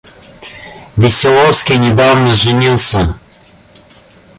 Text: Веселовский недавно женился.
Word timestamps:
Веселовский 0.97 1.77
недавно 1.77 2.33
женился. 2.33 3.19